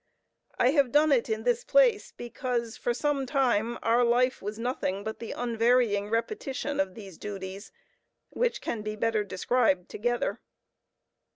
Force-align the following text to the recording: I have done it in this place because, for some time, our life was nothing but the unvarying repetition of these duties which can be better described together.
I 0.57 0.71
have 0.71 0.91
done 0.91 1.11
it 1.11 1.29
in 1.29 1.43
this 1.43 1.63
place 1.63 2.11
because, 2.11 2.75
for 2.75 2.91
some 2.91 3.27
time, 3.27 3.77
our 3.83 4.03
life 4.03 4.41
was 4.41 4.57
nothing 4.57 5.03
but 5.03 5.19
the 5.19 5.31
unvarying 5.33 6.09
repetition 6.09 6.79
of 6.79 6.95
these 6.95 7.19
duties 7.19 7.71
which 8.31 8.61
can 8.61 8.81
be 8.81 8.95
better 8.95 9.23
described 9.23 9.89
together. 9.89 10.41